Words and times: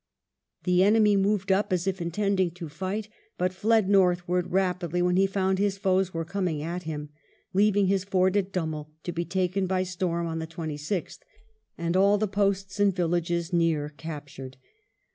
The 0.63 0.81
enemy 0.81 1.15
moved 1.15 1.51
up 1.51 1.71
as 1.71 1.85
if 1.85 2.01
intending 2.01 2.49
to 2.55 2.67
fight, 2.67 3.07
but 3.37 3.53
fled 3.53 3.87
northward 3.87 4.51
rapidly 4.51 4.99
when 4.99 5.15
he 5.15 5.27
found 5.27 5.59
his 5.59 5.77
foes 5.77 6.11
were 6.11 6.25
coming 6.25 6.63
at 6.63 6.81
him, 6.89 7.09
leaving 7.53 7.85
his 7.85 8.03
fort 8.03 8.35
at 8.35 8.51
Dummel 8.51 8.89
to 9.03 9.11
be 9.11 9.25
ttiken 9.25 9.67
by 9.67 9.83
storm 9.83 10.25
on 10.25 10.39
the 10.39 10.47
26th, 10.47 11.19
and 11.77 11.95
all 11.95 12.17
the 12.17 12.27
posts 12.27 12.79
and 12.79 12.95
villages 12.95 13.53
near 13.53 13.89
captured. 13.89 14.57